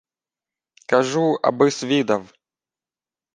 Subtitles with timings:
[0.87, 2.33] —Кажу, аби-с відав.